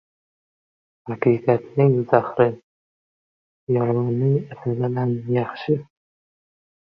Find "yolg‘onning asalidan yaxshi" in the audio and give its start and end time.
3.75-5.77